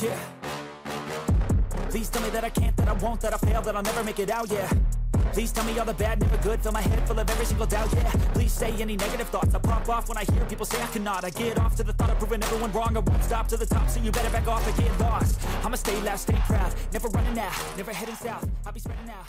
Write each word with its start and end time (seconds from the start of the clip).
Yeah. 0.00 0.16
Please 1.90 2.08
tell 2.08 2.22
me 2.22 2.30
that 2.30 2.44
I 2.44 2.50
can't, 2.50 2.76
that 2.76 2.88
I 2.88 2.92
won't, 2.92 3.20
that 3.22 3.34
I 3.34 3.38
fail, 3.38 3.62
that 3.62 3.74
I'll 3.74 3.82
never 3.82 4.04
make 4.04 4.20
it 4.20 4.30
out, 4.30 4.48
yeah. 4.48 4.70
Please 5.32 5.50
tell 5.50 5.64
me 5.64 5.76
all 5.76 5.84
the 5.84 5.94
bad, 5.94 6.20
never 6.20 6.36
good, 6.36 6.60
fill 6.60 6.70
my 6.70 6.80
head 6.80 7.04
full 7.08 7.18
of 7.18 7.28
every 7.28 7.44
single 7.44 7.66
doubt, 7.66 7.92
yeah. 7.92 8.10
Please 8.32 8.52
say 8.52 8.72
any 8.80 8.96
negative 8.96 9.28
thoughts, 9.28 9.54
I 9.56 9.58
pop 9.58 9.88
off 9.88 10.08
when 10.08 10.16
I 10.16 10.24
hear 10.24 10.44
people 10.44 10.66
say 10.66 10.80
I 10.80 10.86
cannot. 10.86 11.24
I 11.24 11.30
get 11.30 11.58
off 11.58 11.74
to 11.76 11.82
the 11.82 11.92
thought 11.94 12.10
of 12.10 12.18
proving 12.18 12.42
everyone 12.44 12.70
wrong, 12.72 12.96
I 12.96 13.00
won't 13.00 13.24
stop 13.24 13.48
to 13.48 13.56
the 13.56 13.66
top, 13.66 13.88
so 13.88 14.00
you 14.00 14.12
better 14.12 14.30
back 14.30 14.46
off 14.46 14.64
and 14.68 14.76
get 14.76 15.00
lost. 15.00 15.40
I'ma 15.64 15.74
stay 15.74 16.00
loud, 16.02 16.18
stay 16.20 16.38
proud, 16.46 16.72
never 16.92 17.08
running 17.08 17.36
out, 17.36 17.52
never 17.76 17.92
heading 17.92 18.14
south. 18.14 18.48
I'll 18.64 18.72
be 18.72 18.78
spreading 18.78 19.10
out. 19.10 19.26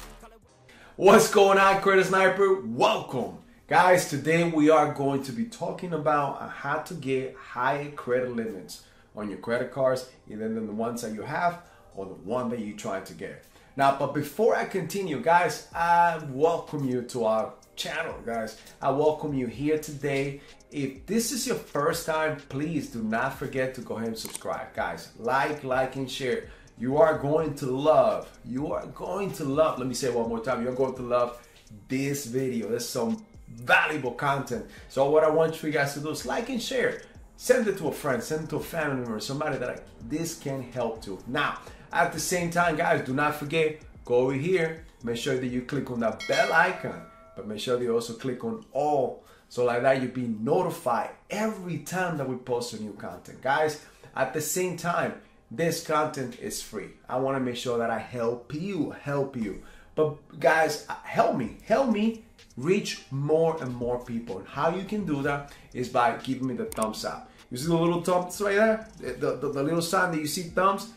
What's 0.97 1.31
going 1.31 1.57
on, 1.57 1.81
Credit 1.81 2.05
Sniper? 2.05 2.61
Welcome. 2.61 3.39
Guys, 3.67 4.07
today 4.09 4.43
we 4.51 4.70
are 4.70 4.93
going 4.93 5.23
to 5.23 5.31
be 5.31 5.45
talking 5.45 5.93
about 5.93 6.47
how 6.51 6.79
to 6.79 6.93
get 6.93 7.36
high 7.36 7.91
credit 7.95 8.36
limits 8.36 8.83
on 9.16 9.30
your 9.30 9.39
credit 9.39 9.71
cards, 9.71 10.10
either 10.30 10.48
than 10.48 10.68
the 10.68 10.73
ones 10.73 11.02
that 11.02 11.14
you 11.14 11.21
have 11.21 11.62
or 11.96 12.05
the 12.05 12.14
one 12.14 12.50
that 12.50 12.59
you're 12.59 12.77
trying 12.77 13.04
to 13.05 13.13
get. 13.13 13.44
Now, 13.76 13.95
but 13.98 14.13
before 14.13 14.55
I 14.55 14.66
continue, 14.66 15.22
guys, 15.22 15.67
I 15.73 16.22
welcome 16.31 16.88
you 16.88 17.02
to 17.04 17.26
our 17.26 17.53
channel, 17.76 18.16
guys. 18.26 18.59
I 18.81 18.91
welcome 18.91 19.34
you 19.34 19.48
here 19.48 19.77
today. 19.77 20.41
If 20.72 21.05
this 21.05 21.31
is 21.31 21.48
your 21.48 21.55
first 21.55 22.05
time, 22.05 22.38
please 22.50 22.90
do 22.90 23.02
not 23.02 23.38
forget 23.38 23.73
to 23.76 23.81
go 23.81 23.95
ahead 23.95 24.09
and 24.09 24.17
subscribe, 24.17 24.73
guys. 24.76 25.09
Like, 25.17 25.64
like, 25.64 25.95
and 25.95 26.12
share. 26.12 26.50
You 26.78 26.98
are 26.98 27.17
going 27.17 27.55
to 27.55 27.66
love, 27.66 28.30
you 28.45 28.72
are 28.72 28.86
going 28.88 29.31
to 29.34 29.44
love, 29.44 29.80
let 29.80 29.88
me 29.88 29.94
say 29.94 30.09
one 30.09 30.30
more 30.30 30.39
time, 30.39 30.64
you're 30.64 30.73
going 30.73 30.95
to 30.95 31.02
love 31.02 31.45
this 31.89 32.26
video. 32.26 32.70
There's 32.70 32.88
some 32.88 33.26
valuable 33.50 34.12
content. 34.12 34.66
So 34.88 35.09
what 35.09 35.26
I 35.26 35.30
want 35.30 35.62
you 35.62 35.72
guys 35.72 35.94
to 35.95 36.00
do 36.00 36.09
is 36.09 36.26
like 36.26 36.50
and 36.50 36.62
share. 36.62 37.02
Send 37.41 37.70
it 37.70 37.77
to 37.77 37.88
a 37.88 37.91
friend, 37.93 38.21
send 38.21 38.43
it 38.43 38.49
to 38.49 38.57
a 38.57 38.59
family 38.59 38.98
member, 38.98 39.17
somebody 39.21 39.57
that 39.59 39.70
I, 39.70 39.80
this 40.09 40.38
can 40.38 40.61
help 40.61 41.02
to. 41.03 41.17
Now, 41.25 41.59
at 41.93 42.11
the 42.11 42.20
same 42.20 42.52
time, 42.52 42.75
guys, 42.75 43.05
do 43.05 43.13
not 43.13 43.34
forget, 43.34 43.80
go 44.03 44.16
over 44.16 44.34
here, 44.34 44.83
make 45.05 45.16
sure 45.16 45.38
that 45.38 45.47
you 45.47 45.61
click 45.61 45.89
on 45.89 46.02
that 46.02 46.22
bell 46.27 46.52
icon, 46.52 47.02
but 47.38 47.47
make 47.47 47.61
sure 47.61 47.77
that 47.77 47.83
you 47.86 47.94
also 47.94 48.16
click 48.16 48.44
on 48.44 48.66
all. 48.73 49.23
So 49.47 49.64
like 49.64 49.83
that, 49.83 50.02
you'll 50.02 50.11
be 50.11 50.27
notified 50.27 51.11
every 51.30 51.77
time 51.77 52.17
that 52.17 52.27
we 52.27 52.36
post 52.36 52.73
a 52.73 52.83
new 52.83 52.91
content. 52.91 53.42
Guys, 53.42 53.86
at 54.17 54.33
the 54.33 54.42
same 54.42 54.75
time, 54.75 55.14
this 55.49 55.81
content 55.88 56.38
is 56.42 56.61
free. 56.61 56.89
I 57.08 57.19
want 57.19 57.38
to 57.38 57.39
make 57.39 57.55
sure 57.55 57.77
that 57.77 57.89
I 57.89 57.99
help 57.99 58.53
you, 58.53 58.92
help 58.92 59.38
you. 59.38 59.64
But 59.95 60.39
guys, 60.42 60.86
uh, 60.89 60.95
help 61.03 61.38
me, 61.38 61.59
help 61.66 61.89
me 61.89 62.25
reach 62.58 63.03
more 63.11 63.61
and 63.64 63.73
more 63.73 64.03
people. 64.03 64.39
And 64.39 64.47
how 64.47 64.75
you 64.75 64.83
can 64.83 65.05
do 65.05 65.21
that 65.23 65.53
is 65.73 65.88
by 65.88 66.17
giving 66.17 66.47
me 66.47 66.55
the 66.55 66.66
thumbs 66.66 67.05
up. 67.05 67.28
You 67.52 67.58
see 67.58 67.67
the 67.67 67.75
little 67.75 68.02
thumbs 68.02 68.39
right 68.42 68.55
there? 68.55 68.88
The, 69.00 69.36
the, 69.36 69.52
the 69.52 69.64
little 69.64 69.81
sign 69.81 70.11
that 70.11 70.19
you 70.19 70.28
see 70.28 70.44
thumbs? 70.44 70.94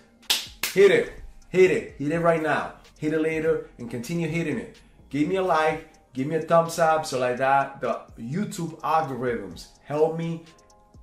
Hit 0.73 0.91
it, 0.91 1.13
hit 1.49 1.71
it, 1.71 1.95
hit 1.99 2.13
it 2.13 2.21
right 2.21 2.43
now. 2.43 2.75
Hit 2.99 3.15
it 3.15 3.21
later 3.21 3.69
and 3.79 3.91
continue 3.91 4.29
hitting 4.29 4.59
it. 4.59 4.79
Give 5.09 5.29
me 5.29 5.37
a 5.37 5.43
like, 5.43 5.89
give 6.13 6.27
me 6.27 6.37
a 6.37 6.43
thumbs 6.43 6.79
up. 6.79 7.07
So 7.07 7.19
like 7.19 7.39
that, 7.39 7.81
the 7.81 8.01
YouTube 8.19 8.79
algorithms 8.81 9.69
help 9.85 10.17
me 10.17 10.45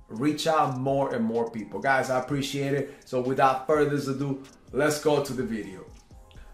reach 0.08 0.46
out 0.46 0.78
more 0.78 1.14
and 1.14 1.24
more 1.24 1.50
people. 1.50 1.80
Guys, 1.80 2.10
I 2.10 2.18
appreciate 2.18 2.74
it. 2.74 2.94
So 3.04 3.20
without 3.20 3.66
further 3.66 3.96
ado, 3.96 4.42
let's 4.72 5.00
go 5.00 5.22
to 5.22 5.32
the 5.32 5.42
video. 5.42 5.84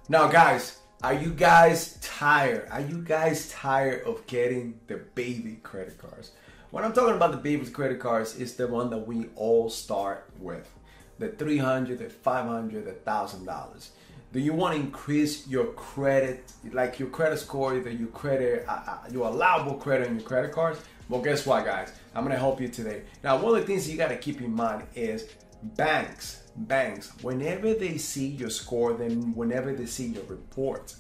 Now, 0.09 0.29
guys, 0.29 0.79
are 1.03 1.15
you 1.15 1.31
guys 1.31 1.99
tired? 2.01 2.69
Are 2.71 2.81
you 2.81 3.03
guys 3.03 3.51
tired 3.51 4.03
of 4.05 4.27
getting 4.27 4.81
the 4.87 4.97
baby 5.15 5.59
credit 5.63 5.99
cards? 5.99 6.33
When 6.77 6.85
I'm 6.85 6.93
talking 6.93 7.17
about 7.17 7.31
the 7.31 7.39
baby 7.39 7.65
credit 7.65 8.01
cards, 8.01 8.39
it's 8.39 8.53
the 8.53 8.67
one 8.67 8.91
that 8.91 8.99
we 8.99 9.31
all 9.35 9.71
start 9.71 10.29
with. 10.39 10.71
The 11.19 11.29
300, 11.29 11.99
the 11.99 12.11
500, 12.11 12.85
the 12.85 12.93
thousand 12.93 13.47
dollars. 13.47 13.93
Do 14.35 14.41
you 14.41 14.53
want 14.53 14.75
to 14.75 14.81
increase 14.83 15.49
your 15.49 15.69
credit, 15.69 16.53
like 16.75 16.99
your 16.99 17.09
credit 17.09 17.39
score, 17.39 17.75
either 17.75 17.89
your 17.89 18.09
credit, 18.09 18.67
uh, 18.69 18.83
uh, 18.87 18.99
your 19.11 19.29
allowable 19.29 19.77
credit 19.77 20.09
on 20.09 20.17
your 20.17 20.29
credit 20.29 20.53
cards? 20.53 20.79
Well, 21.09 21.23
guess 21.23 21.47
what, 21.47 21.65
guys? 21.65 21.95
I'm 22.15 22.25
gonna 22.25 22.37
help 22.37 22.61
you 22.61 22.69
today. 22.69 23.05
Now, 23.25 23.39
one 23.39 23.55
of 23.55 23.61
the 23.63 23.67
things 23.67 23.91
you 23.91 23.97
gotta 23.97 24.19
keep 24.19 24.43
in 24.43 24.55
mind 24.55 24.83
is 24.95 25.31
banks, 25.63 26.43
banks, 26.57 27.11
whenever 27.23 27.73
they 27.73 27.97
see 27.97 28.27
your 28.27 28.51
score, 28.51 28.93
then 28.93 29.35
whenever 29.35 29.73
they 29.73 29.87
see 29.87 30.09
your 30.09 30.25
report, 30.25 30.95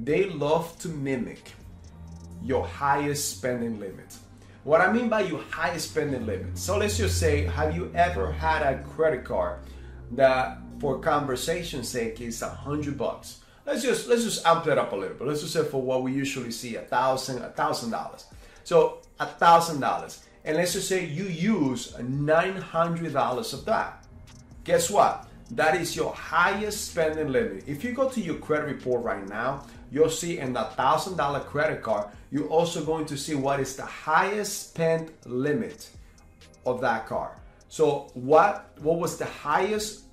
they 0.00 0.24
love 0.24 0.76
to 0.80 0.88
mimic 0.88 1.52
your 2.42 2.66
highest 2.66 3.36
spending 3.36 3.78
limit. 3.78 4.16
What 4.64 4.80
I 4.80 4.92
mean 4.92 5.08
by 5.08 5.22
your 5.22 5.42
highest 5.50 5.90
spending 5.90 6.24
limit. 6.24 6.56
So 6.56 6.78
let's 6.78 6.96
just 6.96 7.18
say, 7.18 7.46
have 7.46 7.74
you 7.74 7.90
ever 7.96 8.30
had 8.30 8.62
a 8.62 8.80
credit 8.84 9.24
card 9.24 9.58
that, 10.12 10.58
for 10.78 11.00
conversation's 11.00 11.88
sake, 11.88 12.20
is 12.20 12.42
a 12.42 12.48
hundred 12.48 12.96
bucks? 12.96 13.40
Let's 13.66 13.82
just 13.82 14.08
let's 14.08 14.22
just 14.22 14.46
amp 14.46 14.64
that 14.64 14.78
up 14.78 14.92
a 14.92 14.96
little 14.96 15.16
bit. 15.16 15.26
Let's 15.26 15.40
just 15.40 15.52
say 15.52 15.64
for 15.64 15.82
what 15.82 16.02
we 16.02 16.12
usually 16.12 16.52
see, 16.52 16.76
a 16.76 16.82
thousand, 16.82 17.42
a 17.42 17.50
thousand 17.50 17.90
dollars. 17.90 18.26
So 18.64 19.00
a 19.18 19.26
thousand 19.26 19.80
dollars, 19.80 20.24
and 20.44 20.56
let's 20.56 20.72
just 20.72 20.88
say 20.88 21.06
you 21.06 21.24
use 21.24 21.96
nine 21.98 22.56
hundred 22.56 23.12
dollars 23.12 23.52
of 23.52 23.64
that. 23.64 24.04
Guess 24.64 24.90
what? 24.90 25.28
That 25.52 25.80
is 25.80 25.94
your 25.94 26.14
highest 26.14 26.88
spending 26.88 27.28
limit. 27.30 27.64
If 27.66 27.84
you 27.84 27.92
go 27.92 28.08
to 28.08 28.20
your 28.20 28.36
credit 28.36 28.66
report 28.66 29.04
right 29.04 29.28
now, 29.28 29.66
you'll 29.92 30.08
see 30.08 30.38
in 30.38 30.54
the 30.54 30.64
thousand 30.80 31.16
dollar 31.16 31.40
credit 31.40 31.82
card, 31.82 32.08
you're 32.30 32.48
also 32.48 32.82
going 32.82 33.04
to 33.06 33.16
see 33.16 33.34
what 33.34 33.60
is 33.60 33.76
the 33.76 33.84
highest 33.84 34.70
spent 34.70 35.12
limit 35.26 35.90
of 36.64 36.80
that 36.80 37.06
card. 37.06 37.36
So 37.68 38.10
what 38.14 38.70
what 38.80 38.98
was 38.98 39.18
the 39.18 39.26
highest 39.26 40.04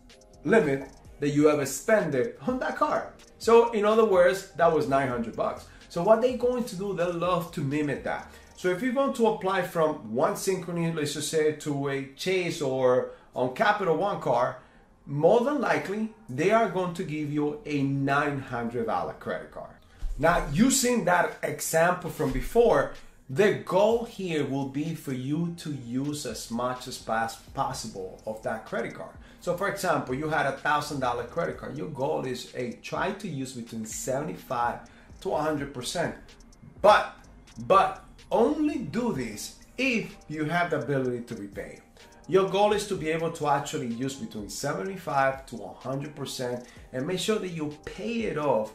limit 0.44 0.90
that 1.22 1.30
you 1.30 1.50
ever 1.50 1.66
spent 1.66 2.16
on 2.46 2.60
that 2.60 2.76
card? 2.76 3.08
So 3.38 3.72
in 3.72 3.86
other 3.86 4.06
words, 4.06 4.52
that 4.58 4.72
was 4.72 4.90
900 4.90 5.36
bucks. 5.36 5.66
So 5.88 6.04
what 6.04 6.22
they're 6.22 6.38
going 6.38 6.66
to 6.66 6.76
do, 6.76 6.94
they 6.94 7.06
love 7.06 7.52
to 7.54 7.62
mimic 7.62 8.04
that. 8.04 8.32
So 8.58 8.68
if 8.70 8.82
you're 8.82 8.94
going 8.94 9.14
to 9.14 9.28
apply 9.28 9.62
from 9.62 10.14
one 10.14 10.34
synchrony, 10.34 10.94
let's 10.94 11.14
just 11.14 11.32
say 11.32 11.54
to 11.54 11.90
a 11.90 12.06
Chase 12.16 12.62
or 12.62 13.12
on 13.34 13.56
Capital 13.56 13.96
One 13.96 14.20
card, 14.20 14.56
more 15.10 15.42
than 15.42 15.60
likely 15.60 16.14
they 16.30 16.52
are 16.52 16.70
going 16.70 16.94
to 16.94 17.04
give 17.04 17.34
you 17.34 17.60
a 17.66 17.82
$900 17.82 19.20
credit 19.20 19.52
card. 19.52 19.74
Now, 20.20 20.46
using 20.54 21.06
that 21.06 21.38
example 21.42 22.12
from 22.12 22.32
before, 22.32 22.94
the 23.28 23.54
goal 23.54 24.06
here 24.06 24.46
will 24.46 24.70
be 24.70 24.94
for 24.94 25.14
you 25.14 25.56
to 25.58 25.72
use 25.72 26.26
as 26.26 26.52
much 26.52 26.88
as 26.88 26.98
possible 26.98 28.22
of 28.28 28.44
that 28.44 28.66
credit 28.66 28.94
card. 28.94 29.16
So, 29.42 29.58
for 29.58 29.70
example, 29.70 30.14
you 30.14 30.30
had 30.30 30.46
a 30.46 30.58
thousand 30.58 31.00
dollar 31.00 31.24
credit 31.24 31.58
card. 31.58 31.78
Your 31.78 31.88
goal 31.88 32.26
is 32.26 32.54
a 32.56 32.74
try 32.84 33.12
to 33.14 33.28
use 33.28 33.54
between 33.54 33.86
75 33.86 34.80
to 35.22 35.30
100 35.30 35.74
percent, 35.74 36.16
but 36.82 37.16
but 37.68 38.04
only 38.32 38.80
do 38.80 39.14
this 39.14 39.56
if 39.78 40.16
you 40.28 40.44
have 40.46 40.70
the 40.72 40.80
ability 40.80 41.22
to 41.22 41.36
repay. 41.36 41.80
Your 42.30 42.48
goal 42.48 42.74
is 42.74 42.88
to 42.90 42.96
be 42.96 43.10
able 43.10 43.32
to 43.32 43.48
actually 43.48 43.88
use 43.88 44.14
between 44.14 44.50
75 44.50 45.48
to 45.48 45.56
100% 45.56 46.68
and 46.94 47.08
make 47.08 47.18
sure 47.18 47.40
that 47.40 47.48
you 47.48 47.76
pay 47.86 48.26
it 48.26 48.38
off 48.38 48.72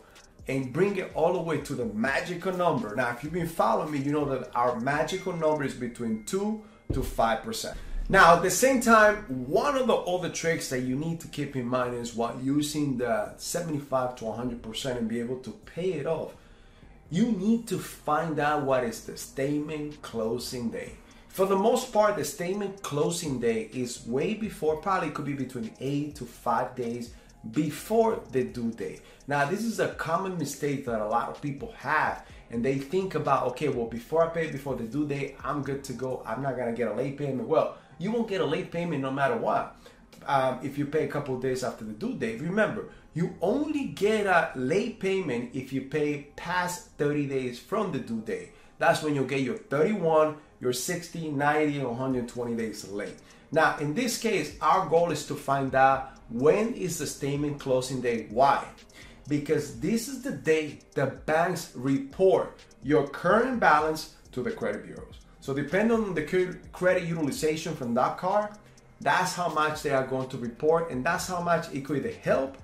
and 0.48 0.72
bring 0.72 0.97
it 0.97 1.12
all 1.15 1.34
the 1.34 1.41
way 1.41 1.59
to 1.59 1.76
the 1.76 1.84
magical 1.84 2.53
number. 2.53 2.97
Now, 2.97 3.10
if 3.10 3.22
you've 3.22 3.32
been 3.32 3.47
following 3.47 3.92
me, 3.92 4.00
you 4.00 4.10
know 4.10 4.25
that 4.25 4.50
our 4.56 4.81
magical 4.81 5.32
number 5.34 5.62
is 5.62 5.75
between 5.75 6.25
2 6.25 6.62
to 6.94 7.00
5%. 7.00 7.76
Now, 8.09 8.34
at 8.34 8.42
the 8.42 8.50
same 8.50 8.81
time, 8.81 9.19
one 9.47 9.76
of 9.76 9.86
the 9.86 9.94
other 9.94 10.31
tricks 10.31 10.69
that 10.71 10.81
you 10.81 10.97
need 10.97 11.21
to 11.21 11.28
keep 11.28 11.54
in 11.54 11.66
mind 11.66 11.94
is 11.94 12.12
while 12.12 12.36
using 12.42 12.98
the 12.98 13.34
75 13.36 14.16
to 14.16 14.25
100% 14.25 14.97
and 14.97 15.09
be 15.09 15.21
able 15.21 15.38
to 15.38 15.53
pay 15.65 15.92
it 15.92 16.06
off, 16.09 16.34
you 17.09 17.31
need 17.31 17.69
to 17.69 17.78
find 17.78 18.41
out 18.41 18.65
what 18.65 18.82
is 18.82 19.04
the 19.04 19.16
statement 19.16 20.03
closing 20.03 20.71
day. 20.71 20.94
For 21.34 21.47
the 21.47 21.56
most 21.56 21.93
part, 21.93 22.15
the 22.15 22.25
statement 22.25 22.81
closing 22.84 23.41
day 23.41 23.69
is 23.72 24.06
way 24.06 24.34
before, 24.34 24.77
probably 24.77 25.11
could 25.11 25.25
be 25.25 25.33
between 25.33 25.72
eight 25.81 26.15
to 26.15 26.25
five 26.25 26.77
days 26.77 27.12
before 27.50 28.21
the 28.31 28.45
due 28.45 28.71
date. 28.71 29.03
Now, 29.27 29.45
this 29.45 29.65
is 29.65 29.81
a 29.81 29.89
common 29.89 30.39
mistake 30.39 30.86
that 30.86 31.01
a 31.01 31.09
lot 31.09 31.31
of 31.31 31.42
people 31.42 31.72
have, 31.78 32.25
and 32.53 32.65
they 32.65 32.78
think 32.78 33.16
about, 33.16 33.48
okay, 33.48 33.69
well, 33.69 33.89
before 33.89 34.22
I 34.22 34.28
pay 34.28 34.48
before 34.53 34.77
the 34.77 34.84
due 34.84 35.09
date, 35.09 35.34
I'm 35.42 35.65
good 35.65 35.83
to 35.83 35.92
go. 35.92 36.22
I'm 36.25 36.41
not 36.41 36.57
gonna 36.57 36.72
get 36.72 36.86
a 36.86 36.95
late 36.95 37.19
payment. 37.19 37.48
Well, 37.48 37.78
you 37.98 38.13
won't 38.13 38.28
get 38.28 38.41
a 38.41 38.47
late 38.47 38.71
payment 38.71 39.03
no 39.03 39.10
matter 39.10 39.37
what. 39.37 39.77
Um, 40.27 40.60
if 40.63 40.78
you 40.78 40.87
pay 40.87 41.03
a 41.03 41.09
couple 41.09 41.37
days 41.41 41.65
after 41.65 41.84
the 41.84 41.95
due 41.95 42.15
date, 42.15 42.42
remember, 42.42 42.91
you 43.13 43.34
only 43.42 43.87
get 43.87 44.28
a 44.28 44.53
late 44.54 45.01
payment 45.01 45.51
if 45.53 45.72
you 45.72 45.80
pay 45.80 46.28
past 46.37 46.91
30 46.97 47.27
days 47.27 47.59
from 47.59 47.91
the 47.91 47.98
due 47.98 48.21
date. 48.21 48.53
That's 48.78 49.03
when 49.03 49.15
you'll 49.15 49.24
get 49.24 49.41
your 49.41 49.56
31, 49.56 50.36
your 50.60 50.72
60, 50.72 51.30
90, 51.30 51.78
and 51.78 51.88
120 51.88 52.54
days 52.56 52.88
late. 52.88 53.15
Now, 53.53 53.76
in 53.78 53.94
this 53.94 54.18
case, 54.18 54.56
our 54.60 54.88
goal 54.88 55.10
is 55.12 55.26
to 55.26 55.34
find 55.34 55.74
out 55.74 56.12
when 56.28 56.74
is 56.74 56.98
the 56.98 57.06
statement 57.06 57.60
closing 57.60 58.00
date. 58.00 58.30
Why? 58.30 58.65
Because 59.28 59.78
this 59.80 60.09
is 60.09 60.22
the 60.22 60.32
day 60.32 60.80
the 60.94 61.06
banks 61.06 61.72
report 61.74 62.60
your 62.82 63.06
current 63.09 63.60
balance 63.60 64.15
to 64.32 64.42
the 64.42 64.50
credit 64.50 64.84
bureaus. 64.84 65.20
So 65.41 65.54
depending 65.54 65.97
on 65.97 66.15
the 66.15 66.56
credit 66.72 67.04
utilization 67.04 67.77
from 67.77 67.94
that 67.94 68.18
card, 68.18 68.50
That's 69.00 69.34
how 69.34 69.48
much 69.48 69.82
they 69.82 69.91
are 69.91 70.06
going 70.06 70.28
to 70.30 70.38
report, 70.38 70.91
and 70.91 71.04
that's 71.04 71.28
how 71.28 71.41
much 71.41 71.72
it 71.72 71.84
could 71.84 72.04
help 72.22 72.56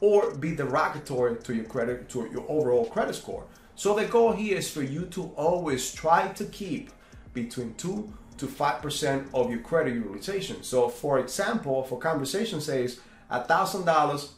or 0.00 0.34
be 0.34 0.54
derogatory 0.54 1.36
to 1.36 1.54
your 1.54 1.64
credit 1.64 2.08
to 2.10 2.28
your 2.30 2.44
overall 2.48 2.84
credit 2.86 3.14
score. 3.14 3.44
So 3.76 3.94
the 3.94 4.06
goal 4.06 4.32
here 4.32 4.56
is 4.56 4.70
for 4.70 4.82
you 4.82 5.02
to 5.06 5.30
always 5.36 5.92
try 5.92 6.28
to 6.28 6.44
keep 6.46 6.90
between 7.34 7.74
two 7.74 8.12
to 8.38 8.46
five 8.46 8.80
percent 8.80 9.28
of 9.34 9.50
your 9.50 9.60
credit 9.60 9.94
utilization. 9.94 10.62
So, 10.62 10.88
for 10.88 11.18
example, 11.18 11.82
for 11.84 11.98
conversation 11.98 12.60
says 12.62 13.00
a 13.30 13.44
thousand 13.44 13.84
dollars, 13.84 14.32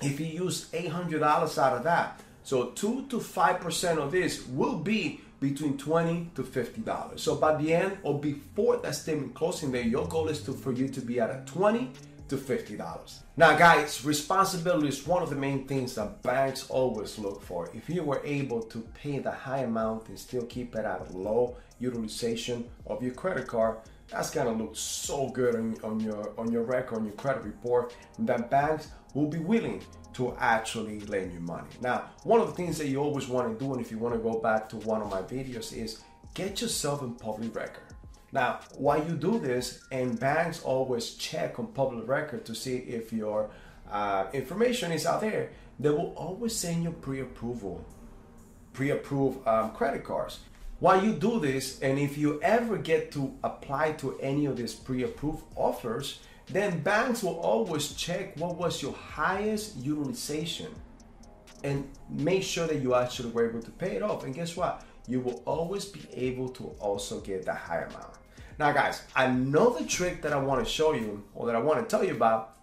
if 0.00 0.18
you 0.18 0.26
use 0.26 0.68
eight 0.72 0.88
hundred 0.88 1.20
dollars 1.20 1.58
out 1.58 1.76
of 1.76 1.84
that, 1.84 2.20
so 2.42 2.70
two 2.70 3.06
to 3.06 3.20
five 3.20 3.60
percent 3.60 4.00
of 4.00 4.10
this 4.10 4.46
will 4.48 4.78
be 4.78 5.20
between 5.38 5.78
twenty 5.78 6.30
to 6.34 6.42
fifty 6.42 6.80
dollars. 6.80 7.22
So 7.22 7.36
by 7.36 7.54
the 7.54 7.72
end 7.72 7.98
or 8.02 8.18
before 8.18 8.78
that 8.78 8.96
statement 8.96 9.34
closing 9.34 9.70
day, 9.70 9.82
your 9.82 10.08
goal 10.08 10.28
is 10.28 10.42
to 10.42 10.52
for 10.52 10.72
you 10.72 10.88
to 10.88 11.00
be 11.00 11.20
at 11.20 11.30
a 11.30 11.42
twenty 11.46 11.92
to 12.32 12.38
$50. 12.38 13.18
Now, 13.36 13.56
guys, 13.58 14.04
responsibility 14.06 14.88
is 14.88 15.06
one 15.06 15.22
of 15.22 15.28
the 15.28 15.36
main 15.36 15.66
things 15.66 15.94
that 15.96 16.22
banks 16.22 16.66
always 16.70 17.18
look 17.18 17.42
for. 17.42 17.68
If 17.74 17.90
you 17.90 18.02
were 18.02 18.22
able 18.24 18.62
to 18.62 18.80
pay 18.94 19.18
the 19.18 19.30
high 19.30 19.64
amount 19.64 20.08
and 20.08 20.18
still 20.18 20.46
keep 20.46 20.74
it 20.74 20.86
at 20.86 21.06
a 21.06 21.12
low 21.12 21.56
utilization 21.78 22.64
of 22.86 23.02
your 23.02 23.12
credit 23.12 23.46
card, 23.46 23.78
that's 24.08 24.30
gonna 24.30 24.52
look 24.52 24.76
so 24.76 25.28
good 25.28 25.54
on, 25.56 25.76
on 25.84 26.00
your 26.00 26.32
on 26.38 26.50
your 26.50 26.62
record, 26.62 26.98
on 26.98 27.04
your 27.04 27.14
credit 27.14 27.44
report, 27.44 27.94
that 28.20 28.50
banks 28.50 28.88
will 29.14 29.28
be 29.28 29.38
willing 29.38 29.82
to 30.14 30.34
actually 30.38 31.00
lend 31.00 31.32
you 31.32 31.40
money. 31.40 31.68
Now, 31.80 32.10
one 32.24 32.40
of 32.40 32.46
the 32.46 32.54
things 32.54 32.78
that 32.78 32.88
you 32.88 32.98
always 32.98 33.28
want 33.28 33.58
to 33.58 33.64
do, 33.64 33.72
and 33.72 33.80
if 33.80 33.90
you 33.90 33.98
want 33.98 34.14
to 34.14 34.20
go 34.20 34.38
back 34.38 34.68
to 34.70 34.76
one 34.76 35.02
of 35.02 35.10
my 35.10 35.22
videos, 35.22 35.76
is 35.76 36.00
get 36.34 36.60
yourself 36.62 37.02
in 37.02 37.14
public 37.14 37.54
record. 37.54 37.91
Now, 38.32 38.60
while 38.76 39.04
you 39.06 39.14
do 39.14 39.38
this, 39.38 39.84
and 39.92 40.18
banks 40.18 40.62
always 40.62 41.14
check 41.14 41.58
on 41.58 41.66
public 41.68 42.08
record 42.08 42.46
to 42.46 42.54
see 42.54 42.76
if 42.78 43.12
your 43.12 43.50
uh, 43.90 44.26
information 44.32 44.90
is 44.90 45.04
out 45.04 45.20
there, 45.20 45.50
they 45.78 45.90
will 45.90 46.14
always 46.16 46.56
send 46.56 46.82
you 46.82 46.92
pre-approval, 46.92 47.84
pre-approved 48.72 49.46
um, 49.46 49.72
credit 49.72 50.02
cards. 50.02 50.40
While 50.78 51.04
you 51.04 51.12
do 51.12 51.40
this, 51.40 51.78
and 51.80 51.98
if 51.98 52.16
you 52.16 52.40
ever 52.42 52.78
get 52.78 53.12
to 53.12 53.34
apply 53.44 53.92
to 53.92 54.18
any 54.18 54.46
of 54.46 54.56
these 54.56 54.74
pre-approved 54.74 55.44
offers, 55.54 56.20
then 56.46 56.80
banks 56.80 57.22
will 57.22 57.38
always 57.38 57.92
check 57.92 58.36
what 58.38 58.56
was 58.56 58.82
your 58.82 58.94
highest 58.94 59.76
utilization 59.76 60.74
and 61.62 61.88
make 62.08 62.42
sure 62.42 62.66
that 62.66 62.80
you 62.80 62.94
actually 62.94 63.30
were 63.30 63.48
able 63.48 63.62
to 63.62 63.70
pay 63.72 63.94
it 63.94 64.02
off. 64.02 64.24
And 64.24 64.34
guess 64.34 64.56
what? 64.56 64.84
You 65.06 65.20
will 65.20 65.42
always 65.46 65.84
be 65.84 66.00
able 66.12 66.48
to 66.50 66.64
also 66.80 67.20
get 67.20 67.44
the 67.44 67.54
high 67.54 67.82
amount. 67.82 68.14
Now, 68.62 68.70
guys, 68.70 69.02
another 69.16 69.84
trick 69.84 70.22
that 70.22 70.32
I 70.32 70.36
want 70.36 70.64
to 70.64 70.70
show 70.70 70.92
you 70.92 71.24
or 71.34 71.46
that 71.46 71.56
I 71.56 71.58
want 71.58 71.80
to 71.80 71.84
tell 71.84 72.04
you 72.04 72.12
about 72.12 72.58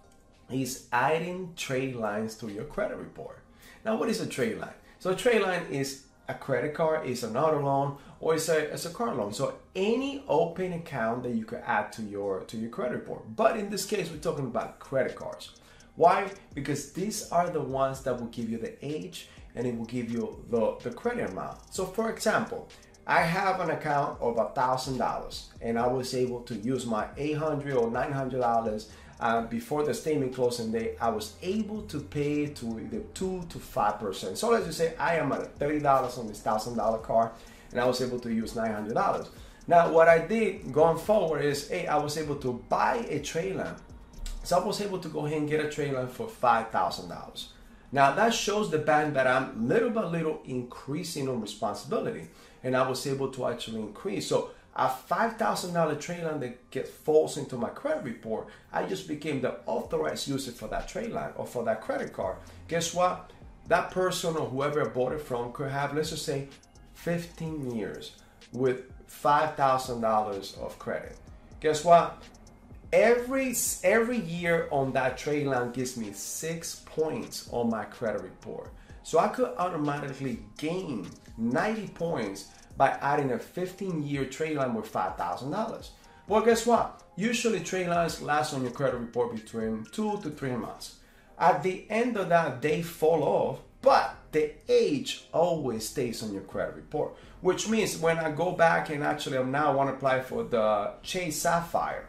is 0.49 0.87
adding 0.93 1.51
trade 1.57 1.97
lines 1.97 2.35
to 2.35 2.47
your 2.47 2.63
credit 2.63 2.95
report. 2.95 3.39
Now, 3.83 3.97
what 3.97 4.07
is 4.07 4.21
a 4.21 4.25
trade 4.25 4.59
line? 4.59 4.79
So, 4.99 5.09
a 5.09 5.15
trade 5.17 5.41
line 5.41 5.65
is 5.69 6.05
a 6.29 6.35
credit 6.35 6.73
card, 6.73 7.05
is 7.05 7.25
an 7.25 7.35
auto 7.35 7.61
loan, 7.61 7.97
or 8.21 8.35
it's 8.35 8.47
a, 8.47 8.71
it's 8.71 8.85
a 8.85 8.91
car 8.91 9.13
loan. 9.13 9.33
So, 9.33 9.55
any 9.75 10.23
open 10.29 10.71
account 10.71 11.23
that 11.23 11.33
you 11.33 11.43
could 11.43 11.63
add 11.65 11.91
to 11.91 12.01
your 12.01 12.45
to 12.45 12.55
your 12.55 12.69
credit 12.69 12.95
report. 12.95 13.35
But 13.35 13.57
in 13.57 13.69
this 13.69 13.85
case, 13.85 14.09
we're 14.09 14.19
talking 14.19 14.45
about 14.45 14.79
credit 14.79 15.17
cards. 15.17 15.49
Why? 15.97 16.31
Because 16.53 16.93
these 16.93 17.29
are 17.29 17.49
the 17.49 17.59
ones 17.59 18.03
that 18.03 18.17
will 18.17 18.27
give 18.27 18.49
you 18.49 18.57
the 18.57 18.73
age 18.81 19.27
and 19.53 19.67
it 19.67 19.77
will 19.77 19.91
give 19.97 20.09
you 20.09 20.45
the, 20.49 20.77
the 20.81 20.91
credit 20.91 21.29
amount. 21.29 21.57
So, 21.73 21.83
for 21.83 22.09
example, 22.09 22.69
I 23.09 23.21
have 23.21 23.59
an 23.59 23.71
account 23.71 24.21
of 24.21 24.37
a 24.37 24.49
thousand 24.49 24.99
dollars, 24.99 25.49
and 25.61 25.79
I 25.79 25.87
was 25.87 26.13
able 26.13 26.41
to 26.41 26.53
use 26.53 26.85
my 26.85 27.07
eight 27.17 27.37
hundred 27.37 27.73
or 27.73 27.89
nine 27.89 28.11
hundred 28.11 28.41
dollars 28.41 28.91
uh, 29.19 29.41
before 29.41 29.83
the 29.83 29.95
statement 29.95 30.35
closing 30.35 30.71
day. 30.71 30.95
I 31.01 31.09
was 31.09 31.33
able 31.41 31.81
to 31.87 32.01
pay 32.01 32.45
to 32.45 32.79
either 32.79 32.99
two 33.15 33.47
to 33.49 33.57
five 33.57 33.99
percent. 33.99 34.37
So 34.37 34.51
let's 34.51 34.67
just 34.67 34.77
say 34.77 34.93
I 34.99 35.15
am 35.15 35.31
at 35.31 35.57
thirty 35.57 35.79
dollars 35.79 36.19
on 36.19 36.27
this 36.27 36.39
thousand 36.39 36.77
dollar 36.77 36.99
card, 36.99 37.31
and 37.71 37.81
I 37.81 37.87
was 37.87 37.99
able 37.99 38.19
to 38.19 38.31
use 38.31 38.55
nine 38.55 38.73
hundred 38.73 38.93
dollars. 38.93 39.27
Now, 39.65 39.91
what 39.91 40.07
I 40.07 40.19
did 40.19 40.71
going 40.71 40.99
forward 40.99 41.43
is, 41.43 41.67
hey, 41.67 41.87
I 41.87 41.97
was 41.97 42.15
able 42.15 42.35
to 42.35 42.63
buy 42.69 42.97
a 43.09 43.19
trailer. 43.21 43.75
So 44.43 44.59
I 44.59 44.63
was 44.63 44.81
able 44.81 44.99
to 44.99 45.09
go 45.09 45.25
ahead 45.25 45.39
and 45.39 45.49
get 45.49 45.65
a 45.65 45.69
trailer 45.71 46.05
for 46.05 46.27
five 46.27 46.69
thousand 46.69 47.09
dollars. 47.09 47.53
Now 47.91 48.11
that 48.13 48.35
shows 48.35 48.69
the 48.69 48.77
bank 48.77 49.15
that 49.15 49.25
I'm 49.25 49.67
little 49.67 49.89
by 49.89 50.03
little 50.03 50.41
increasing 50.45 51.27
on 51.27 51.41
responsibility 51.41 52.27
and 52.63 52.75
I 52.75 52.87
was 52.87 53.05
able 53.07 53.29
to 53.31 53.47
actually 53.47 53.81
increase. 53.81 54.27
So 54.27 54.51
a 54.75 54.87
$5,000 54.87 55.99
trade 55.99 56.23
line 56.23 56.39
that 56.39 56.71
gets 56.71 56.89
falls 56.89 57.37
into 57.37 57.57
my 57.57 57.69
credit 57.69 58.03
report, 58.03 58.47
I 58.71 58.85
just 58.85 59.07
became 59.07 59.41
the 59.41 59.59
authorized 59.65 60.27
user 60.27 60.51
for 60.51 60.67
that 60.69 60.87
trade 60.87 61.11
line 61.11 61.31
or 61.35 61.45
for 61.45 61.63
that 61.65 61.81
credit 61.81 62.13
card. 62.13 62.37
Guess 62.67 62.93
what? 62.93 63.31
That 63.67 63.91
person 63.91 64.35
or 64.37 64.47
whoever 64.47 64.85
I 64.85 64.89
bought 64.89 65.13
it 65.13 65.21
from 65.21 65.51
could 65.51 65.71
have, 65.71 65.93
let's 65.93 66.11
just 66.11 66.25
say, 66.25 66.47
15 66.93 67.75
years 67.75 68.13
with 68.51 68.83
$5,000 69.09 70.57
of 70.59 70.79
credit. 70.79 71.17
Guess 71.59 71.83
what? 71.83 72.23
Every 72.91 73.55
every 73.83 74.17
year 74.17 74.67
on 74.71 74.93
that 74.93 75.17
trade 75.17 75.45
line 75.45 75.71
gives 75.71 75.95
me 75.95 76.11
six 76.13 76.81
points 76.85 77.47
on 77.51 77.69
my 77.69 77.83
credit 77.83 78.23
report. 78.23 78.71
So 79.03 79.19
I 79.19 79.27
could 79.27 79.51
automatically 79.57 80.39
gain 80.57 81.07
90 81.39 81.87
points 81.89 82.49
by 82.77 82.89
adding 83.01 83.31
a 83.31 83.39
15 83.39 84.03
year 84.03 84.25
trade 84.25 84.57
line 84.57 84.73
with 84.73 84.91
$5,000. 84.91 85.89
Well, 86.27 86.41
guess 86.41 86.65
what? 86.65 87.01
Usually 87.15 87.59
trade 87.59 87.87
lines 87.87 88.21
last 88.21 88.53
on 88.53 88.61
your 88.61 88.71
credit 88.71 88.97
report 88.97 89.35
between 89.35 89.85
two 89.91 90.19
to 90.21 90.29
three 90.29 90.55
months. 90.55 90.97
At 91.37 91.63
the 91.63 91.85
end 91.89 92.17
of 92.17 92.29
that, 92.29 92.61
they 92.61 92.81
fall 92.81 93.23
off, 93.23 93.59
but 93.81 94.15
the 94.31 94.51
age 94.67 95.25
always 95.33 95.87
stays 95.87 96.21
on 96.21 96.33
your 96.33 96.43
credit 96.43 96.75
report, 96.75 97.15
which 97.41 97.67
means 97.67 97.97
when 97.97 98.19
I 98.19 98.31
go 98.31 98.51
back 98.51 98.89
and 98.89 99.03
actually 99.03 99.37
I 99.37 99.43
now 99.43 99.73
want 99.73 99.89
to 99.89 99.95
apply 99.95 100.21
for 100.21 100.43
the 100.43 100.93
Chase 101.01 101.41
Sapphire, 101.41 102.07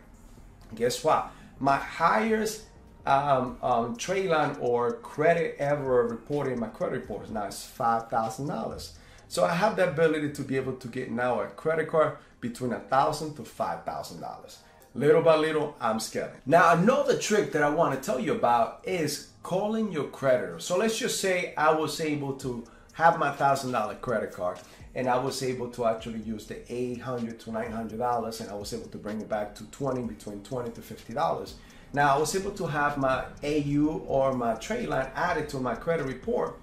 guess 0.75 1.03
what? 1.03 1.33
My 1.59 1.77
highest 1.77 2.65
um, 3.07 3.57
um, 3.63 3.97
trade 3.97 4.29
line 4.31 4.57
or 4.61 4.93
credit 4.95 5.57
ever 5.59 6.07
reported 6.07 6.53
in 6.53 6.61
my 6.61 6.69
credit 6.69 7.01
report 7.01 7.25
is 7.25 7.31
now 7.31 7.47
is 7.47 7.55
$5,000. 7.79 8.91
So 9.31 9.45
I 9.45 9.55
have 9.55 9.77
the 9.77 9.89
ability 9.89 10.31
to 10.33 10.43
be 10.43 10.57
able 10.57 10.73
to 10.73 10.89
get 10.89 11.09
now 11.09 11.41
a 11.41 11.47
credit 11.47 11.87
card 11.89 12.17
between 12.41 12.73
a 12.73 12.81
thousand 12.81 13.37
to 13.37 13.45
five 13.45 13.85
thousand 13.85 14.21
dollars. 14.21 14.59
Little 14.93 15.23
by 15.23 15.37
little, 15.37 15.77
I'm 15.81 16.01
scaling. 16.01 16.33
Now, 16.47 16.73
another 16.73 17.17
trick 17.17 17.53
that 17.53 17.63
I 17.63 17.71
want 17.71 17.95
to 17.95 18.05
tell 18.05 18.19
you 18.19 18.33
about 18.33 18.81
is 18.83 19.29
calling 19.45 19.93
your 19.93 20.09
creditor. 20.09 20.59
So 20.59 20.77
let's 20.77 20.99
just 20.99 21.21
say 21.21 21.55
I 21.57 21.73
was 21.73 22.01
able 22.01 22.33
to 22.39 22.65
have 22.95 23.21
my 23.21 23.31
thousand 23.31 23.71
dollar 23.71 23.95
credit 23.95 24.33
card 24.33 24.59
and 24.97 25.09
I 25.09 25.17
was 25.17 25.45
able 25.45 25.71
to 25.71 25.85
actually 25.87 26.23
use 26.23 26.47
the 26.47 26.61
eight 26.69 27.01
hundred 27.01 27.39
to 27.39 27.53
nine 27.53 27.71
hundred 27.71 28.01
dollars 28.01 28.41
and 28.41 28.51
I 28.51 28.55
was 28.55 28.75
able 28.75 28.89
to 28.89 28.99
bring 28.99 29.21
it 29.21 29.29
back 29.29 29.55
to 29.55 29.65
twenty 29.67 30.03
between 30.03 30.43
twenty 30.43 30.73
to 30.73 30.83
fifty 30.83 31.13
dollars. 31.13 31.55
Now 31.93 32.17
I 32.17 32.19
was 32.19 32.35
able 32.35 32.51
to 32.51 32.67
have 32.67 32.99
my 32.99 33.27
AU 33.45 34.03
or 34.09 34.35
my 34.35 34.55
trade 34.55 34.89
line 34.89 35.13
added 35.15 35.49
to 35.51 35.61
my 35.61 35.77
credit 35.77 36.07
report 36.07 36.59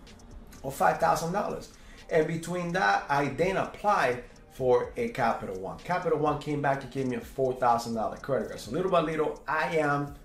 of 0.66 0.76
five 0.76 1.00
thousand 1.00 1.32
dollars. 1.32 1.70
And 2.10 2.28
between 2.28 2.72
that, 2.74 3.06
I 3.10 3.26
then 3.26 3.58
applied 3.58 4.24
for 4.52 4.92
a 4.98 5.10
Capital 5.10 5.60
One. 5.60 5.78
Capital 5.80 6.18
One 6.18 6.40
came 6.40 6.62
back 6.62 6.84
and 6.84 6.92
gave 6.92 7.08
me 7.08 7.18
a 7.18 7.22
$4,000 7.22 8.22
credit 8.22 8.50
card. 8.50 8.60
So 8.60 8.72
little 8.72 8.90
by 8.90 9.02
little, 9.02 9.42
I 9.48 9.78
am 9.78 10.16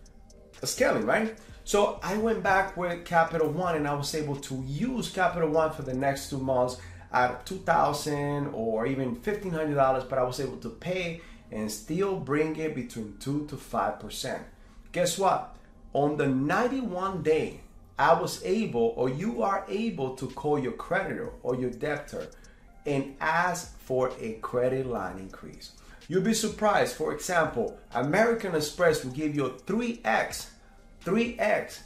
scaling, 0.63 1.05
right? 1.05 1.37
So 1.65 2.01
I 2.03 2.17
went 2.17 2.43
back 2.43 2.77
with 2.77 3.05
Capital 3.05 3.51
One 3.51 3.77
and 3.77 3.87
I 3.87 3.95
was 3.95 4.15
able 4.15 4.37
to 4.37 4.63
use 4.67 5.11
Capital 5.11 5.49
One 5.49 5.73
for 5.73 5.83
the 5.83 5.95
next 5.95 6.31
two 6.31 6.39
months 6.39 6.79
at 7.13 7.45
2,000 7.47 8.49
or 8.55 8.87
even 8.87 9.17
$1,500, 9.17 10.09
but 10.09 10.19
I 10.19 10.23
was 10.25 10.41
able 10.41 10.57
to 10.59 10.71
pay 10.71 11.21
and 11.51 11.71
still 11.71 12.17
bring 12.17 12.57
it 12.57 12.75
between 12.75 13.17
2 13.19 13.47
to 13.47 13.57
5%. 13.57 14.41
Guess 14.93 15.19
what? 15.19 15.57
On 15.93 16.17
the 16.17 16.27
91 16.27 17.23
day 17.23 17.61
I 17.99 18.15
was 18.21 18.43
able, 18.45 18.95
or 18.97 19.09
you 19.09 19.43
are 19.43 19.65
able 19.69 20.17
to 20.17 20.29
call 20.29 20.59
your 20.59 20.73
creditor 20.73 21.31
or 21.43 21.57
your 21.57 21.71
debtor 21.71 22.29
and 22.87 23.15
ask 23.21 23.79
for 23.81 24.13
a 24.21 24.33
credit 24.35 24.87
line 24.87 25.19
increase. 25.19 25.73
You'll 26.09 26.23
be 26.23 26.35
surprised. 26.35 26.97
For 26.97 27.13
example, 27.13 27.79
American 27.95 28.55
Express 28.55 29.05
will 29.05 29.13
give 29.13 29.37
you 29.37 29.47
a 29.47 29.51
3x, 29.51 30.47
3x 31.05 31.79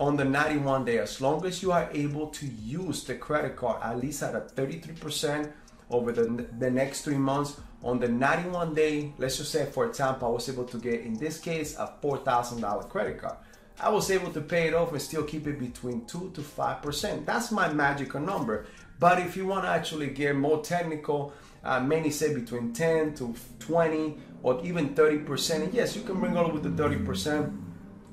on 0.00 0.16
the 0.16 0.24
91 0.24 0.84
day 0.84 0.98
as 0.98 1.20
long 1.20 1.44
as 1.46 1.62
you 1.62 1.70
are 1.70 1.88
able 1.92 2.26
to 2.26 2.46
use 2.46 3.04
the 3.04 3.14
credit 3.14 3.54
card 3.54 3.80
at 3.82 3.96
least 3.98 4.22
at 4.22 4.34
a 4.34 4.40
33% 4.40 5.52
over 5.90 6.10
the, 6.10 6.46
the 6.58 6.70
next 6.70 7.02
three 7.02 7.16
months 7.16 7.60
on 7.84 8.00
the 8.00 8.08
91 8.08 8.74
day 8.74 9.12
let's 9.18 9.36
just 9.36 9.52
say 9.52 9.66
for 9.66 9.86
example 9.86 10.26
i 10.26 10.30
was 10.32 10.48
able 10.48 10.64
to 10.64 10.78
get 10.78 11.02
in 11.02 11.14
this 11.14 11.38
case 11.38 11.76
a 11.76 11.94
$4000 12.02 12.88
credit 12.88 13.20
card 13.20 13.36
I 13.80 13.90
was 13.90 14.10
able 14.10 14.32
to 14.32 14.40
pay 14.40 14.68
it 14.68 14.74
off 14.74 14.92
and 14.92 15.02
still 15.02 15.24
keep 15.24 15.46
it 15.46 15.58
between 15.58 16.06
2 16.06 16.30
to 16.34 16.40
5%. 16.40 17.26
That's 17.26 17.50
my 17.50 17.72
magical 17.72 18.20
number. 18.20 18.66
But 19.00 19.18
if 19.18 19.36
you 19.36 19.46
want 19.46 19.64
to 19.64 19.68
actually 19.68 20.08
get 20.08 20.36
more 20.36 20.62
technical, 20.62 21.32
uh, 21.64 21.80
many 21.80 22.10
say 22.10 22.32
between 22.32 22.72
10 22.72 23.14
to 23.16 23.34
20 23.58 24.16
or 24.42 24.64
even 24.64 24.94
30%. 24.94 25.64
And 25.64 25.74
yes, 25.74 25.96
you 25.96 26.02
can 26.02 26.20
bring 26.20 26.36
all 26.36 26.50
with 26.52 26.62
the 26.62 26.82
30%, 26.82 27.60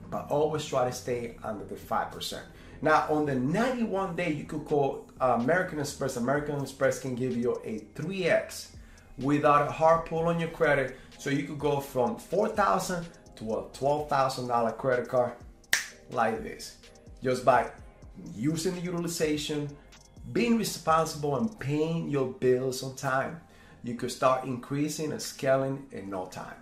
but 0.09 0.31
always 0.31 0.65
try 0.65 0.85
to 0.85 0.91
stay 0.91 1.37
under 1.43 1.63
the 1.63 1.75
5%. 1.75 2.39
Now, 2.81 3.05
on 3.09 3.27
the 3.27 3.35
91 3.35 4.15
day, 4.15 4.33
you 4.33 4.45
could 4.45 4.65
call 4.65 5.05
uh, 5.21 5.37
American 5.39 5.79
Express. 5.79 6.17
American 6.17 6.59
Express 6.59 6.99
can 6.99 7.13
give 7.13 7.37
you 7.37 7.61
a 7.63 7.79
3x 7.93 8.69
without 9.19 9.67
a 9.67 9.71
hard 9.71 10.07
pull 10.07 10.25
on 10.27 10.39
your 10.39 10.49
credit. 10.49 10.97
So 11.19 11.29
you 11.29 11.43
could 11.43 11.59
go 11.59 11.79
from 11.79 12.17
4000 12.17 13.05
to 13.35 13.53
a 13.53 13.63
$12,000 13.69 14.77
credit 14.77 15.07
card 15.07 15.33
like 16.13 16.43
this 16.43 16.77
just 17.23 17.45
by 17.45 17.69
using 18.35 18.75
the 18.75 18.81
utilization, 18.81 19.69
being 20.31 20.57
responsible, 20.57 21.35
and 21.37 21.59
paying 21.59 22.09
your 22.09 22.27
bills 22.27 22.83
on 22.83 22.95
time. 22.95 23.39
You 23.83 23.95
could 23.95 24.11
start 24.11 24.45
increasing 24.45 25.11
and 25.11 25.21
scaling 25.21 25.85
in 25.91 26.09
no 26.09 26.25
time. 26.25 26.55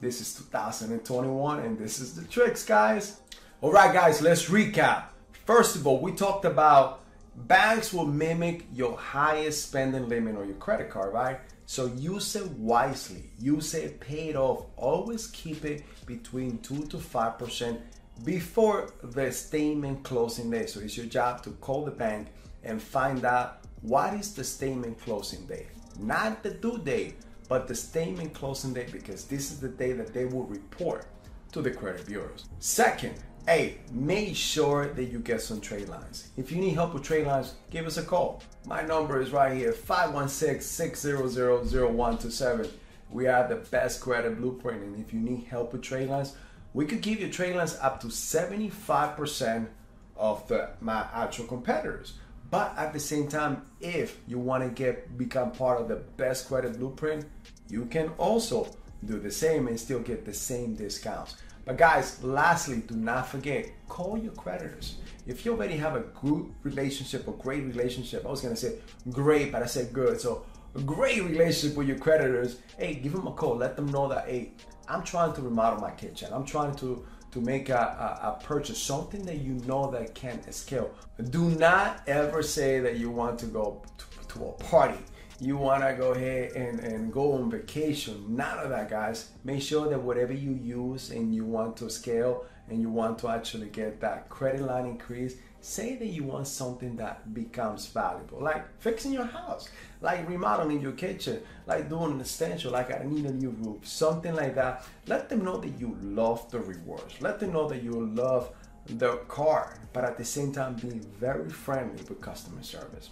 This 0.00 0.20
is 0.20 0.34
2021 0.34 1.60
and 1.60 1.78
this 1.78 2.00
is 2.00 2.14
the 2.14 2.24
tricks, 2.24 2.64
guys. 2.64 3.20
All 3.62 3.72
right, 3.72 3.92
guys, 3.92 4.20
let's 4.20 4.46
recap. 4.46 5.04
First 5.46 5.76
of 5.76 5.86
all, 5.86 6.00
we 6.00 6.12
talked 6.12 6.44
about 6.44 7.00
banks 7.34 7.92
will 7.92 8.06
mimic 8.06 8.66
your 8.74 8.96
highest 8.96 9.68
spending 9.68 10.08
limit 10.08 10.36
on 10.36 10.46
your 10.46 10.56
credit 10.56 10.90
card, 10.90 11.14
right? 11.14 11.40
So 11.64 11.86
use 11.86 12.36
it 12.36 12.48
wisely, 12.52 13.24
use 13.38 13.74
it 13.74 13.98
paid 13.98 14.36
off. 14.36 14.66
Always 14.76 15.28
keep 15.28 15.64
it 15.64 15.82
between 16.06 16.58
2 16.58 16.86
to 16.86 16.98
5% 16.98 17.80
before 18.24 18.90
the 19.02 19.30
statement 19.32 20.02
closing 20.02 20.50
day. 20.50 20.66
So 20.66 20.80
it's 20.80 20.96
your 20.96 21.06
job 21.06 21.42
to 21.44 21.50
call 21.50 21.84
the 21.84 21.90
bank 21.90 22.28
and 22.64 22.80
find 22.82 23.24
out 23.24 23.60
what 23.82 24.14
is 24.14 24.34
the 24.34 24.44
statement 24.44 25.00
closing 25.00 25.46
date. 25.46 25.68
Not 25.98 26.42
the 26.42 26.50
due 26.50 26.78
date, 26.78 27.16
but 27.48 27.68
the 27.68 27.74
statement 27.74 28.34
closing 28.34 28.74
date 28.74 28.92
because 28.92 29.24
this 29.24 29.50
is 29.50 29.60
the 29.60 29.68
day 29.68 29.92
that 29.92 30.12
they 30.12 30.24
will 30.24 30.44
report 30.44 31.06
to 31.52 31.62
the 31.62 31.70
credit 31.70 32.06
bureaus. 32.06 32.46
Second, 32.58 33.14
hey, 33.46 33.78
make 33.92 34.34
sure 34.34 34.88
that 34.88 35.04
you 35.04 35.20
get 35.20 35.40
some 35.40 35.60
trade 35.60 35.88
lines. 35.88 36.30
If 36.36 36.50
you 36.50 36.58
need 36.58 36.74
help 36.74 36.94
with 36.94 37.04
trade 37.04 37.26
lines, 37.26 37.54
give 37.70 37.86
us 37.86 37.96
a 37.96 38.02
call. 38.02 38.42
My 38.66 38.82
number 38.82 39.20
is 39.20 39.30
right 39.30 39.56
here 39.56 39.72
516 39.72 40.60
600 40.60 41.70
0127. 41.70 42.68
We 43.10 43.28
are 43.28 43.46
the 43.46 43.56
best 43.56 44.00
credit 44.00 44.38
blueprint, 44.38 44.82
and 44.82 44.98
if 44.98 45.14
you 45.14 45.20
need 45.20 45.44
help 45.44 45.72
with 45.72 45.82
trade 45.82 46.08
lines, 46.08 46.34
we 46.76 46.84
could 46.84 47.00
give 47.00 47.18
you 47.22 47.30
trade 47.30 47.56
lines 47.56 47.74
up 47.80 48.02
to 48.02 48.08
75% 48.08 49.66
of 50.14 50.46
the 50.46 50.68
my 50.82 51.06
actual 51.14 51.46
competitors. 51.46 52.18
But 52.50 52.74
at 52.76 52.92
the 52.92 53.00
same 53.00 53.28
time, 53.28 53.62
if 53.80 54.18
you 54.28 54.38
want 54.38 54.62
to 54.62 54.68
get 54.68 55.16
become 55.16 55.52
part 55.52 55.80
of 55.80 55.88
the 55.88 55.96
best 56.18 56.48
credit 56.48 56.78
blueprint, 56.78 57.24
you 57.70 57.86
can 57.86 58.10
also 58.18 58.68
do 59.06 59.18
the 59.18 59.30
same 59.30 59.68
and 59.68 59.80
still 59.80 60.00
get 60.00 60.26
the 60.26 60.34
same 60.34 60.74
discounts. 60.74 61.36
But 61.64 61.78
guys, 61.78 62.22
lastly, 62.22 62.82
do 62.86 62.94
not 62.94 63.26
forget, 63.26 63.70
call 63.88 64.18
your 64.18 64.34
creditors. 64.34 64.96
If 65.26 65.46
you 65.46 65.52
already 65.52 65.78
have 65.78 65.96
a 65.96 66.00
good 66.00 66.44
relationship, 66.62 67.26
a 67.26 67.32
great 67.32 67.64
relationship, 67.64 68.26
I 68.26 68.28
was 68.28 68.42
gonna 68.42 68.54
say 68.54 68.74
great, 69.10 69.50
but 69.50 69.62
I 69.62 69.66
said 69.66 69.94
good. 69.94 70.20
So 70.20 70.44
a 70.74 70.82
great 70.82 71.24
relationship 71.24 71.74
with 71.74 71.88
your 71.88 71.98
creditors, 71.98 72.58
hey, 72.76 72.96
give 72.96 73.12
them 73.12 73.26
a 73.26 73.32
call. 73.32 73.56
Let 73.56 73.76
them 73.76 73.86
know 73.86 74.08
that, 74.08 74.28
hey, 74.28 74.52
I'm 74.88 75.02
trying 75.02 75.32
to 75.34 75.42
remodel 75.42 75.80
my 75.80 75.90
kitchen. 75.90 76.32
I'm 76.32 76.44
trying 76.44 76.74
to 76.76 77.04
to 77.32 77.40
make 77.42 77.68
a, 77.68 77.74
a, 77.74 78.28
a, 78.28 78.44
purchase, 78.44 78.80
something 78.80 79.26
that 79.26 79.38
you 79.38 79.54
know 79.66 79.90
that 79.90 80.14
can 80.14 80.40
scale. 80.52 80.90
Do 81.30 81.50
not 81.50 82.00
ever 82.06 82.42
say 82.42 82.80
that 82.80 82.96
you 82.96 83.10
want 83.10 83.38
to 83.40 83.46
go 83.46 83.82
to, 83.98 84.34
to 84.34 84.44
a 84.46 84.52
party. 84.52 84.98
You 85.38 85.58
want 85.58 85.82
to 85.82 85.94
go 85.94 86.12
ahead 86.12 86.52
and, 86.52 86.80
and 86.80 87.12
go 87.12 87.34
on 87.34 87.50
vacation. 87.50 88.24
None 88.34 88.58
of 88.58 88.70
that, 88.70 88.88
guys. 88.88 89.30
Make 89.44 89.60
sure 89.60 89.86
that 89.88 90.00
whatever 90.00 90.32
you 90.32 90.52
use 90.52 91.10
and 91.10 91.34
you 91.34 91.44
want 91.44 91.76
to 91.78 91.90
scale 91.90 92.46
and 92.70 92.80
you 92.80 92.88
want 92.88 93.18
to 93.18 93.28
actually 93.28 93.68
get 93.68 94.00
that 94.00 94.30
credit 94.30 94.62
line 94.62 94.86
increase, 94.86 95.36
say 95.60 95.96
that 95.96 96.06
you 96.06 96.24
want 96.24 96.46
something 96.46 96.96
that 96.96 97.34
becomes 97.34 97.86
valuable, 97.86 98.40
like 98.40 98.64
fixing 98.80 99.12
your 99.12 99.26
house, 99.26 99.68
like 100.00 100.26
remodeling 100.28 100.80
your 100.80 100.92
kitchen, 100.92 101.40
like 101.66 101.88
doing 101.88 102.12
an 102.12 102.20
extension, 102.20 102.72
like 102.72 102.90
I 102.90 103.04
need 103.04 103.26
a 103.26 103.32
new 103.32 103.50
roof, 103.50 103.86
something 103.86 104.34
like 104.34 104.54
that. 104.54 104.86
Let 105.06 105.28
them 105.28 105.44
know 105.44 105.58
that 105.58 105.78
you 105.78 105.98
love 106.00 106.50
the 106.50 106.60
rewards. 106.60 107.20
Let 107.20 107.40
them 107.40 107.52
know 107.52 107.68
that 107.68 107.82
you 107.82 107.92
love 107.92 108.50
the 108.86 109.16
car, 109.28 109.76
but 109.92 110.04
at 110.04 110.16
the 110.16 110.24
same 110.24 110.52
time, 110.52 110.76
be 110.76 111.00
very 111.20 111.50
friendly 111.50 112.02
with 112.04 112.20
customer 112.20 112.62
service. 112.62 113.10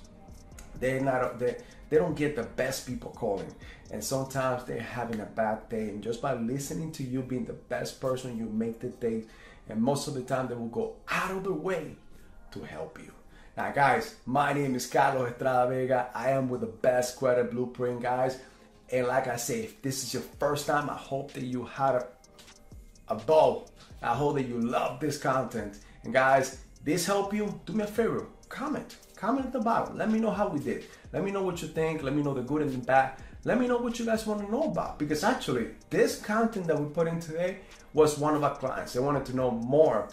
They're 0.80 1.00
not 1.00 1.38
they, 1.38 1.56
they 1.90 1.96
don't 1.96 2.16
get 2.16 2.36
the 2.36 2.42
best 2.42 2.86
people 2.86 3.10
calling, 3.10 3.52
and 3.90 4.02
sometimes 4.02 4.64
they're 4.64 4.80
having 4.80 5.20
a 5.20 5.26
bad 5.26 5.68
day. 5.68 5.88
And 5.90 6.02
just 6.02 6.20
by 6.20 6.34
listening 6.34 6.92
to 6.92 7.02
you 7.02 7.22
being 7.22 7.44
the 7.44 7.52
best 7.52 8.00
person, 8.00 8.36
you 8.36 8.46
make 8.46 8.80
the 8.80 8.88
day. 8.88 9.24
And 9.68 9.80
most 9.80 10.08
of 10.08 10.14
the 10.14 10.22
time, 10.22 10.48
they 10.48 10.54
will 10.54 10.66
go 10.66 10.96
out 11.08 11.30
of 11.30 11.44
their 11.44 11.52
way 11.52 11.96
to 12.52 12.62
help 12.62 12.98
you. 12.98 13.12
Now, 13.56 13.70
guys, 13.70 14.16
my 14.26 14.52
name 14.52 14.74
is 14.74 14.86
Carlos 14.86 15.30
Estrada 15.30 15.70
Vega. 15.70 16.10
I 16.14 16.30
am 16.30 16.48
with 16.48 16.60
the 16.60 16.66
Best 16.66 17.16
Credit 17.16 17.50
Blueprint, 17.50 18.02
guys. 18.02 18.38
And 18.90 19.06
like 19.06 19.28
I 19.28 19.36
say, 19.36 19.60
if 19.60 19.80
this 19.80 20.02
is 20.02 20.12
your 20.12 20.24
first 20.38 20.66
time, 20.66 20.90
I 20.90 20.96
hope 20.96 21.32
that 21.32 21.44
you 21.44 21.64
had 21.64 21.94
a, 21.94 22.06
a 23.08 23.14
ball. 23.14 23.70
I 24.02 24.14
hope 24.14 24.34
that 24.34 24.46
you 24.46 24.60
love 24.60 25.00
this 25.00 25.18
content. 25.18 25.78
And 26.02 26.12
guys, 26.12 26.58
this 26.82 27.06
help 27.06 27.32
you? 27.32 27.60
Do 27.64 27.72
me 27.72 27.84
a 27.84 27.86
favor, 27.86 28.26
comment. 28.48 28.96
Comment 29.24 29.46
at 29.46 29.54
the 29.54 29.60
bottom. 29.60 29.96
Let 29.96 30.10
me 30.10 30.20
know 30.20 30.30
how 30.30 30.48
we 30.48 30.60
did. 30.60 30.84
Let 31.10 31.24
me 31.24 31.30
know 31.30 31.40
what 31.40 31.62
you 31.62 31.68
think. 31.68 32.02
Let 32.02 32.14
me 32.14 32.22
know 32.22 32.34
the 32.34 32.42
good 32.42 32.60
and 32.60 32.70
the 32.70 32.76
bad. 32.76 33.12
Let 33.44 33.58
me 33.58 33.66
know 33.66 33.78
what 33.78 33.98
you 33.98 34.04
guys 34.04 34.26
want 34.26 34.44
to 34.44 34.52
know 34.52 34.64
about. 34.64 34.98
Because 34.98 35.24
actually, 35.24 35.68
this 35.88 36.20
content 36.20 36.66
that 36.66 36.78
we 36.78 36.84
put 36.92 37.08
in 37.08 37.20
today 37.20 37.60
was 37.94 38.18
one 38.18 38.34
of 38.34 38.44
our 38.44 38.54
clients. 38.54 38.92
They 38.92 39.00
wanted 39.00 39.24
to 39.24 39.34
know 39.34 39.50
more 39.50 40.10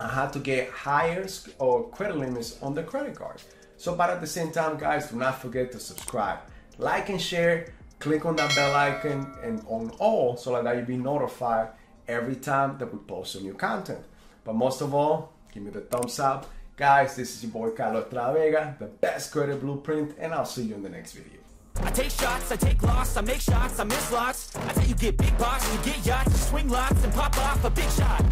on 0.00 0.08
how 0.08 0.28
to 0.28 0.38
get 0.38 0.70
higher 0.70 1.26
or 1.58 1.90
credit 1.90 2.16
limits 2.16 2.58
on 2.62 2.72
the 2.74 2.82
credit 2.82 3.14
card. 3.16 3.42
So, 3.76 3.94
but 3.94 4.08
at 4.08 4.22
the 4.22 4.26
same 4.26 4.50
time, 4.50 4.78
guys, 4.78 5.10
do 5.10 5.16
not 5.16 5.42
forget 5.42 5.70
to 5.72 5.78
subscribe, 5.78 6.38
like, 6.78 7.10
and 7.10 7.20
share. 7.20 7.74
Click 7.98 8.24
on 8.24 8.36
that 8.36 8.54
bell 8.54 8.74
icon 8.74 9.36
and 9.42 9.62
on 9.68 9.90
all 9.98 10.38
so 10.38 10.62
that 10.62 10.74
you'll 10.74 10.86
be 10.86 10.96
notified 10.96 11.68
every 12.06 12.36
time 12.36 12.78
that 12.78 12.90
we 12.90 12.98
post 13.00 13.34
a 13.34 13.42
new 13.42 13.52
content. 13.52 14.04
But 14.42 14.54
most 14.54 14.80
of 14.80 14.94
all, 14.94 15.34
give 15.52 15.64
me 15.64 15.70
the 15.70 15.82
thumbs 15.82 16.18
up. 16.18 16.46
Guys, 16.78 17.16
this 17.16 17.34
is 17.34 17.42
your 17.42 17.50
boy 17.50 17.70
Carlos 17.70 18.04
Travega, 18.04 18.78
the 18.78 18.86
best 18.86 19.32
credit 19.32 19.60
blueprint, 19.60 20.14
and 20.16 20.32
I'll 20.32 20.44
see 20.44 20.62
you 20.62 20.76
in 20.76 20.82
the 20.84 20.88
next 20.88 21.10
video. 21.10 21.40
I 21.82 21.90
take 21.90 22.08
shots, 22.08 22.52
I 22.52 22.56
take 22.56 22.80
loss, 22.84 23.16
I 23.16 23.20
make 23.20 23.40
shots, 23.40 23.80
I 23.80 23.84
miss 23.84 24.12
lots. 24.12 24.56
I 24.56 24.72
tell 24.74 24.84
you 24.86 24.94
get 24.94 25.16
big 25.16 25.36
box, 25.38 25.68
you 25.72 25.92
get 25.92 26.06
yachts, 26.06 26.30
you 26.30 26.38
swing 26.38 26.68
lots 26.68 27.02
and 27.02 27.12
pop 27.12 27.36
off 27.38 27.64
a 27.64 27.70
big 27.70 27.90
shot. 27.90 28.24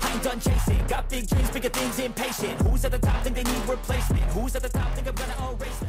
I 0.00 0.10
ain't 0.10 0.22
done 0.22 0.40
chasing, 0.40 0.86
got 0.86 1.10
big 1.10 1.28
dreams, 1.28 1.50
bigger 1.50 1.68
things, 1.68 1.98
impatient. 1.98 2.58
Who's 2.62 2.82
at 2.86 2.92
the 2.92 2.98
top 2.98 3.22
think 3.22 3.36
they 3.36 3.44
need 3.44 3.68
replacement? 3.68 4.22
Who's 4.32 4.56
at 4.56 4.62
the 4.62 4.70
top 4.70 4.94
think 4.94 5.06
I'm 5.08 5.14
gonna 5.14 5.52
erase 5.52 5.82